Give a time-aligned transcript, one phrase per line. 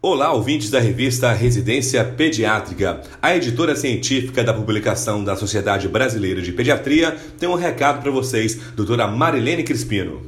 [0.00, 3.02] Olá, ouvintes da revista Residência Pediátrica.
[3.20, 8.54] A editora científica da publicação da Sociedade Brasileira de Pediatria tem um recado para vocês,
[8.76, 10.24] doutora Marilene Crispino.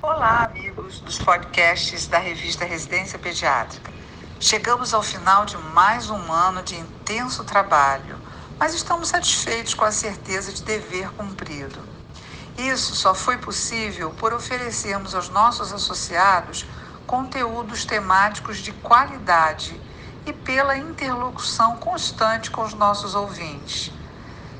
[0.00, 3.92] Olá, amigos dos podcasts da revista Residência Pediátrica.
[4.40, 8.16] Chegamos ao final de mais um ano de intenso trabalho,
[8.58, 11.78] mas estamos satisfeitos com a certeza de dever cumprido.
[12.56, 16.64] Isso só foi possível por oferecermos aos nossos associados
[17.06, 19.80] conteúdos temáticos de qualidade
[20.24, 23.92] e pela interlocução constante com os nossos ouvintes.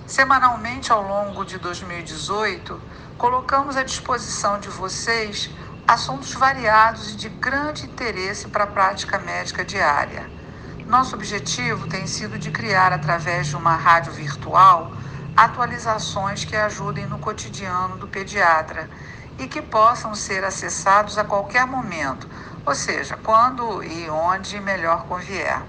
[0.06, 2.80] Semanalmente, ao longo de 2018,
[3.16, 5.48] colocamos à disposição de vocês
[5.86, 10.28] assuntos variados e de grande interesse para a prática médica diária.
[10.86, 14.92] Nosso objetivo tem sido de criar, através de uma rádio virtual,
[15.36, 18.90] atualizações que ajudem no cotidiano do pediatra
[19.38, 22.28] e que possam ser acessados a qualquer momento,
[22.64, 25.62] ou seja, quando e onde melhor convier.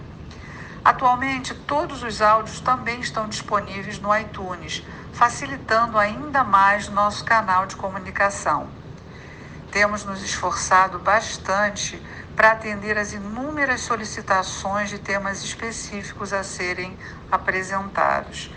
[0.83, 7.75] Atualmente, todos os áudios também estão disponíveis no iTunes, facilitando ainda mais nosso canal de
[7.77, 8.67] comunicação.
[9.71, 12.01] Temos nos esforçado bastante
[12.35, 16.97] para atender às inúmeras solicitações de temas específicos a serem
[17.31, 18.51] apresentados.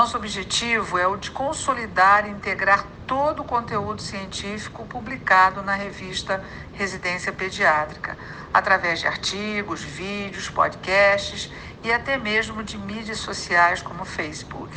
[0.00, 6.42] Nosso objetivo é o de consolidar e integrar todo o conteúdo científico publicado na revista
[6.72, 8.16] Residência Pediátrica,
[8.50, 11.52] através de artigos, vídeos, podcasts
[11.84, 14.74] e até mesmo de mídias sociais como Facebook.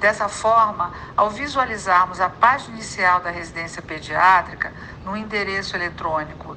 [0.00, 4.72] Dessa forma, ao visualizarmos a página inicial da residência pediátrica
[5.04, 6.56] no endereço eletrônico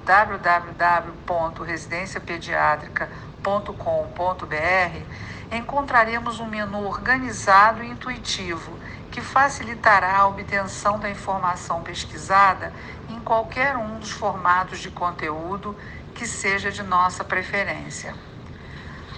[3.43, 5.05] www.residenciapediatrica.com.br,
[5.51, 8.79] encontraremos um menu organizado e intuitivo
[9.11, 12.73] que facilitará a obtenção da informação pesquisada
[13.09, 15.77] em qualquer um dos formatos de conteúdo
[16.15, 18.15] que seja de nossa preferência.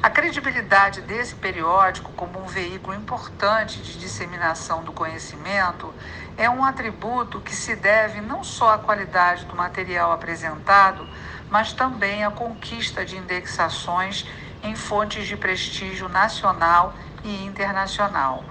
[0.05, 5.91] A credibilidade desse periódico como um veículo importante de disseminação do conhecimento
[6.37, 11.09] é um atributo que se deve não só à qualidade do material apresentado,
[11.49, 14.29] mas também à conquista de indexações
[14.61, 16.93] em fontes de prestígio nacional
[17.23, 18.45] e internacional.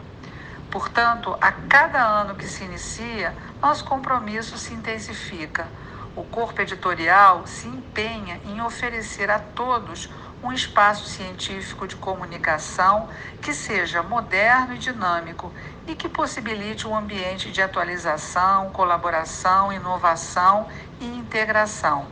[0.72, 3.32] Portanto, a cada ano que se inicia,
[3.62, 5.68] nosso compromisso se intensifica.
[6.16, 10.10] O corpo editorial se empenha em oferecer a todos
[10.44, 13.08] um espaço científico de comunicação
[13.40, 15.50] que seja moderno e dinâmico
[15.86, 20.68] e que possibilite um ambiente de atualização, colaboração, inovação
[21.00, 22.06] e integração.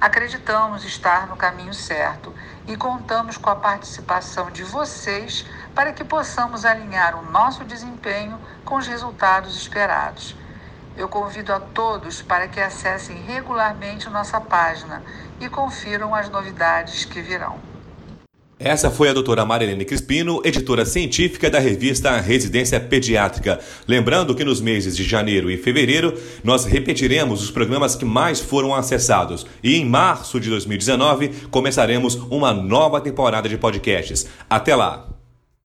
[0.00, 2.34] Acreditamos estar no caminho certo
[2.66, 5.44] e contamos com a participação de vocês
[5.74, 10.34] para que possamos alinhar o nosso desempenho com os resultados esperados.
[10.96, 15.02] Eu convido a todos para que acessem regularmente nossa página
[15.40, 17.58] e confiram as novidades que virão.
[18.58, 23.58] Essa foi a doutora Marilene Crispino, editora científica da revista Residência Pediátrica.
[23.86, 28.72] Lembrando que nos meses de janeiro e fevereiro nós repetiremos os programas que mais foram
[28.72, 34.26] acessados e em março de 2019 começaremos uma nova temporada de podcasts.
[34.48, 35.13] Até lá!